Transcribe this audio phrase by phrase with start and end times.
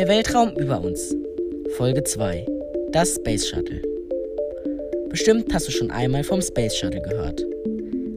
[0.00, 1.14] Der Weltraum über uns.
[1.76, 2.46] Folge 2.
[2.90, 3.82] Das Space Shuttle.
[5.10, 7.44] Bestimmt hast du schon einmal vom Space Shuttle gehört.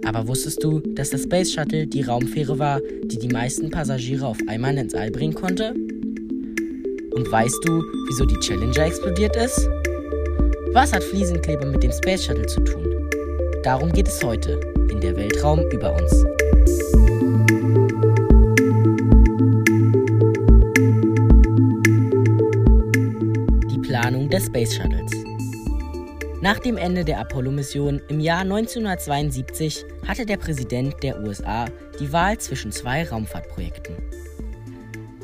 [0.06, 4.38] Aber wusstest du, dass das Space Shuttle die Raumfähre war, die die meisten Passagiere auf
[4.48, 5.74] einmal ins All bringen konnte?
[7.16, 9.68] Und weißt du, wieso die Challenger explodiert ist?
[10.72, 13.10] Was hat Fliesenkleber mit dem Space Shuttle zu tun?
[13.64, 14.58] Darum geht es heute
[14.90, 16.26] in der Weltraum über uns.
[24.34, 25.12] Des Space Shuttles.
[26.42, 31.68] Nach dem Ende der Apollo-Mission im Jahr 1972 hatte der Präsident der USA
[32.00, 33.96] die Wahl zwischen zwei Raumfahrtprojekten.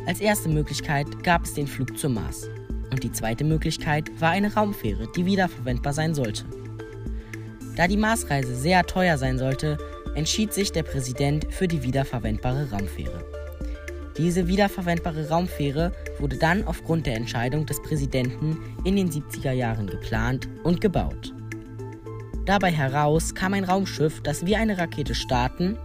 [0.05, 2.48] Als erste Möglichkeit gab es den Flug zum Mars
[2.91, 6.45] und die zweite Möglichkeit war eine Raumfähre, die wiederverwendbar sein sollte.
[7.78, 9.80] Da die Marsreise sehr teuer sein sollte,
[10.14, 13.28] entschied sich der Präsident für die wiederverwendbare Raumfähre.
[14.20, 20.50] Diese wiederverwendbare Raumfähre wurde dann aufgrund der Entscheidung des Präsidenten in den 70er Jahren geplant
[20.64, 21.34] und gebaut.
[22.45, 25.78] Dabei heraus kam ein Raumschiff, das wie eine Rakete starten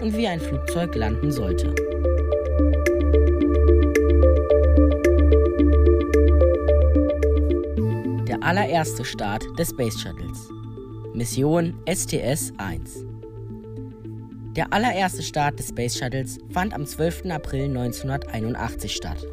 [0.00, 1.74] und wie ein Flugzeug landen sollte.
[8.28, 10.48] Der allererste Start des Space Shuttles.
[11.12, 13.09] Mission STS-1.
[14.56, 17.26] Der allererste Start des Space Shuttles fand am 12.
[17.26, 19.24] April 1981 statt.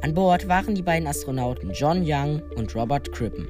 [0.00, 3.46] An Bord waren die beiden Astronauten John Young und Robert Crippen.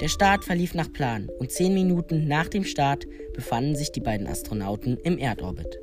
[0.00, 4.28] Der Start verlief nach Plan und zehn Minuten nach dem Start befanden sich die beiden
[4.28, 5.80] Astronauten im Erdorbit.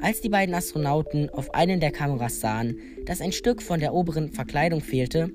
[0.00, 4.30] Als die beiden Astronauten auf einen der Kameras sahen, dass ein Stück von der oberen
[4.30, 5.30] Verkleidung fehlte,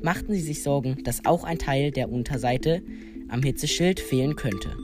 [0.00, 2.82] machten sie sich Sorgen, dass auch ein Teil der Unterseite
[3.28, 4.74] am Hitzeschild fehlen könnte.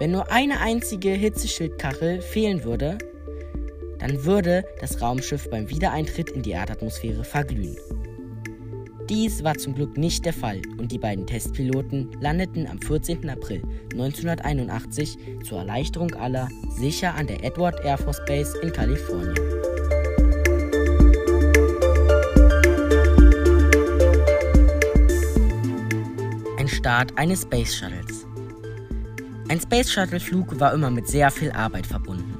[0.00, 2.96] Wenn nur eine einzige Hitzeschildkachel fehlen würde,
[3.98, 7.76] dann würde das Raumschiff beim Wiedereintritt in die Erdatmosphäre verglühen.
[9.10, 13.28] Dies war zum Glück nicht der Fall und die beiden Testpiloten landeten am 14.
[13.28, 13.60] April
[13.92, 19.34] 1981 zur Erleichterung aller sicher an der Edward Air Force Base in Kalifornien.
[26.56, 28.29] Ein Start eines Space Shuttles.
[29.50, 32.38] Ein Space Shuttle-Flug war immer mit sehr viel Arbeit verbunden.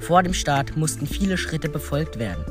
[0.00, 2.44] Vor dem Start mussten viele Schritte befolgt werden.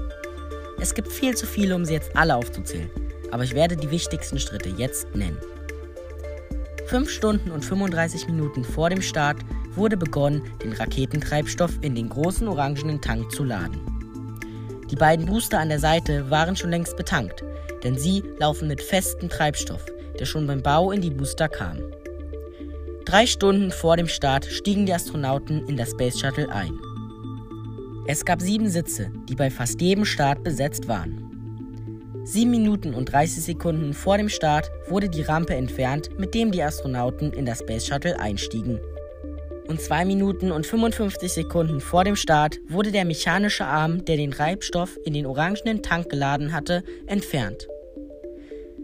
[0.79, 2.89] Es gibt viel zu viele, um sie jetzt alle aufzuzählen,
[3.29, 5.37] aber ich werde die wichtigsten Schritte jetzt nennen.
[6.87, 9.37] Fünf Stunden und 35 Minuten vor dem Start
[9.75, 13.79] wurde begonnen, den Raketentreibstoff in den großen orangenen Tank zu laden.
[14.89, 17.43] Die beiden Booster an der Seite waren schon längst betankt,
[17.83, 19.85] denn sie laufen mit festem Treibstoff,
[20.19, 21.77] der schon beim Bau in die Booster kam.
[23.05, 26.79] Drei Stunden vor dem Start stiegen die Astronauten in das Space Shuttle ein.
[28.05, 32.21] Es gab sieben Sitze, die bei fast jedem Start besetzt waren.
[32.23, 36.61] Sieben Minuten und 30 Sekunden vor dem Start wurde die Rampe entfernt, mit dem die
[36.61, 38.79] Astronauten in das Space Shuttle einstiegen.
[39.67, 44.31] Und zwei Minuten und 55 Sekunden vor dem Start wurde der mechanische Arm, der den
[44.31, 47.67] Treibstoff in den orangenen Tank geladen hatte, entfernt.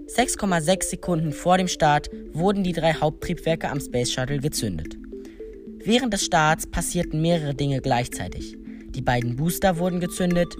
[0.07, 4.97] 6,6 Sekunden vor dem Start wurden die drei Haupttriebwerke am Space Shuttle gezündet.
[5.83, 8.57] Während des Starts passierten mehrere Dinge gleichzeitig.
[8.91, 10.55] Die beiden Booster wurden gezündet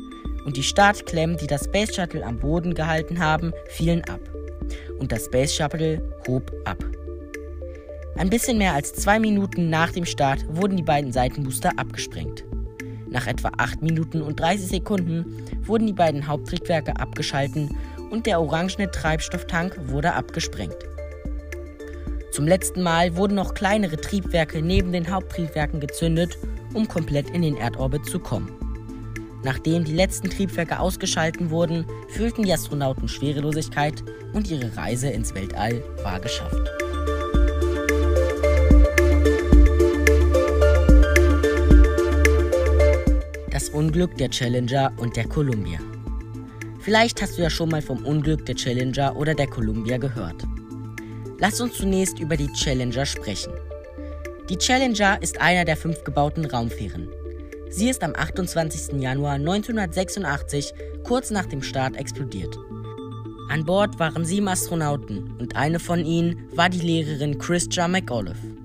[0.46, 4.20] und die Startklemmen, die das Space Shuttle am Boden gehalten haben, fielen ab.
[5.00, 6.84] Und das Space Shuttle hob ab.
[8.18, 12.44] Ein bisschen mehr als zwei Minuten nach dem Start wurden die beiden Seitenbooster abgesprengt.
[13.10, 15.26] Nach etwa 8 Minuten und 30 Sekunden
[15.64, 17.70] wurden die beiden Haupttriebwerke abgeschalten
[18.10, 20.78] und der orangene Treibstofftank wurde abgesprengt.
[22.32, 26.38] Zum letzten Mal wurden noch kleinere Triebwerke neben den Haupttriebwerken gezündet,
[26.74, 28.52] um komplett in den Erdorbit zu kommen.
[29.44, 34.04] Nachdem die letzten Triebwerke ausgeschalten wurden, fühlten die Astronauten Schwerelosigkeit
[34.34, 36.62] und ihre Reise ins Weltall war geschafft.
[43.52, 45.80] Das Unglück der Challenger und der Columbia.
[46.88, 50.48] Vielleicht hast du ja schon mal vom Unglück der Challenger oder der Columbia gehört.
[51.38, 53.52] Lass uns zunächst über die Challenger sprechen.
[54.50, 57.10] Die Challenger ist einer der fünf gebauten Raumfähren.
[57.70, 59.02] Sie ist am 28.
[59.02, 60.74] Januar 1986
[61.04, 62.58] kurz nach dem Start explodiert.
[63.50, 68.56] An Bord waren sieben Astronauten und eine von ihnen war die Lehrerin Christa McAuliffe.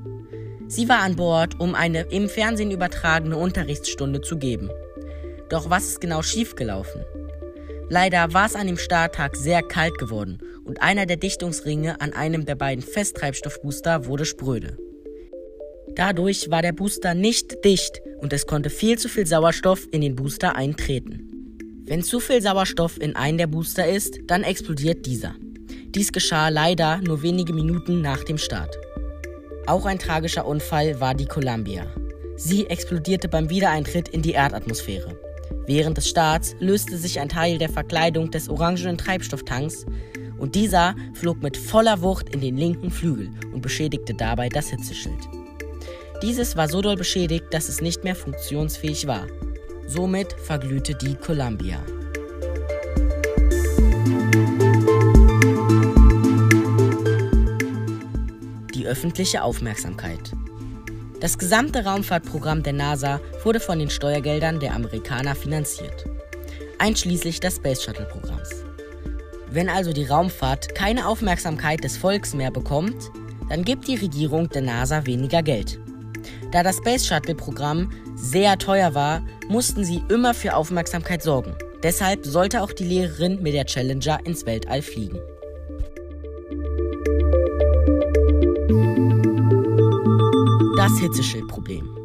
[0.68, 4.70] Sie war an Bord, um eine im Fernsehen übertragene Unterrichtsstunde zu geben.
[5.48, 7.04] Doch was ist genau schiefgelaufen?
[7.92, 12.46] Leider war es an dem Starttag sehr kalt geworden und einer der Dichtungsringe an einem
[12.46, 14.78] der beiden Festtreibstoffbooster wurde spröde.
[15.94, 20.16] Dadurch war der Booster nicht dicht und es konnte viel zu viel Sauerstoff in den
[20.16, 21.84] Booster eintreten.
[21.84, 25.34] Wenn zu viel Sauerstoff in einem der Booster ist, dann explodiert dieser.
[25.88, 28.74] Dies geschah leider nur wenige Minuten nach dem Start.
[29.66, 31.84] Auch ein tragischer Unfall war die Columbia.
[32.38, 35.21] Sie explodierte beim Wiedereintritt in die Erdatmosphäre.
[35.66, 39.86] Während des Starts löste sich ein Teil der Verkleidung des orangenen Treibstofftanks
[40.38, 45.28] und dieser flog mit voller Wucht in den linken Flügel und beschädigte dabei das Hitzeschild.
[46.22, 49.26] Dieses war so doll beschädigt, dass es nicht mehr funktionsfähig war.
[49.86, 51.78] Somit verglühte die Columbia.
[58.74, 60.32] Die öffentliche Aufmerksamkeit.
[61.22, 66.04] Das gesamte Raumfahrtprogramm der NASA wurde von den Steuergeldern der Amerikaner finanziert,
[66.80, 68.50] einschließlich des Space Shuttle Programms.
[69.48, 73.12] Wenn also die Raumfahrt keine Aufmerksamkeit des Volks mehr bekommt,
[73.48, 75.78] dann gibt die Regierung der NASA weniger Geld.
[76.50, 81.54] Da das Space Shuttle Programm sehr teuer war, mussten sie immer für Aufmerksamkeit sorgen.
[81.84, 85.20] Deshalb sollte auch die Lehrerin mit der Challenger ins Weltall fliegen.
[90.82, 91.96] Das Hitzeschildproblem.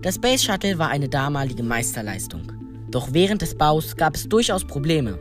[0.00, 2.50] Das Space Shuttle war eine damalige Meisterleistung.
[2.90, 5.18] Doch während des Baus gab es durchaus Probleme.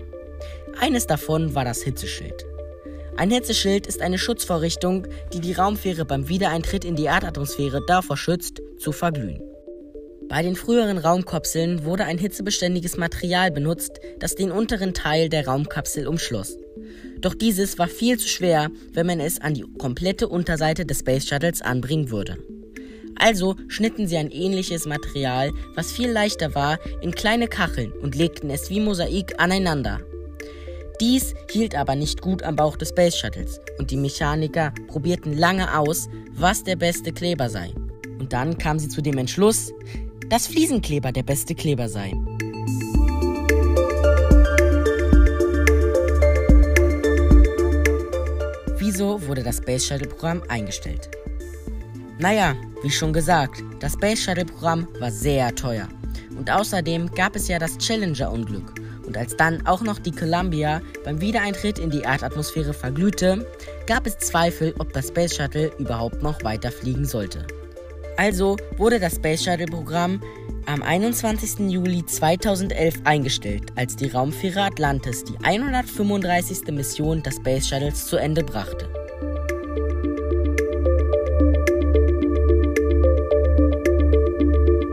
[0.80, 2.46] Eines davon war das Hitzeschild.
[3.18, 8.62] Ein Hitzeschild ist eine Schutzvorrichtung, die die Raumfähre beim Wiedereintritt in die Erdatmosphäre davor schützt,
[8.80, 9.42] zu verglühen.
[10.30, 16.08] Bei den früheren Raumkapseln wurde ein hitzebeständiges Material benutzt, das den unteren Teil der Raumkapsel
[16.08, 16.58] umschloss.
[17.20, 21.28] Doch dieses war viel zu schwer, wenn man es an die komplette Unterseite des Space
[21.28, 22.38] Shuttles anbringen würde.
[23.22, 28.50] Also schnitten sie ein ähnliches Material, was viel leichter war, in kleine Kacheln und legten
[28.50, 30.00] es wie Mosaik aneinander.
[31.00, 35.78] Dies hielt aber nicht gut am Bauch des Space Shuttles und die Mechaniker probierten lange
[35.78, 37.72] aus, was der beste Kleber sei.
[38.18, 39.72] Und dann kamen sie zu dem Entschluss,
[40.30, 42.14] dass Fliesenkleber der beste Kleber sei.
[48.80, 51.12] Wieso wurde das Space Shuttle Programm eingestellt?
[52.22, 55.88] Naja, wie schon gesagt, das Space Shuttle Programm war sehr teuer.
[56.38, 58.76] Und außerdem gab es ja das Challenger-Unglück.
[59.08, 63.48] Und als dann auch noch die Columbia beim Wiedereintritt in die Erdatmosphäre verglühte,
[63.88, 67.48] gab es Zweifel, ob das Space Shuttle überhaupt noch weiterfliegen sollte.
[68.18, 70.22] Also wurde das Space Shuttle Programm
[70.68, 71.72] am 21.
[71.72, 76.68] Juli 2011 eingestellt, als die Raumfähre Atlantis die 135.
[76.68, 78.91] Mission des Space Shuttles zu Ende brachte.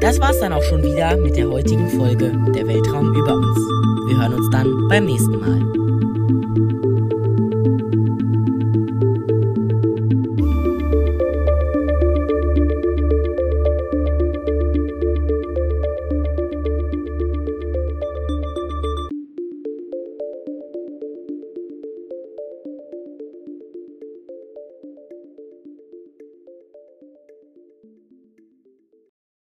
[0.01, 3.59] Das war's dann auch schon wieder mit der heutigen Folge Der Weltraum über uns.
[4.07, 5.88] Wir hören uns dann beim nächsten Mal.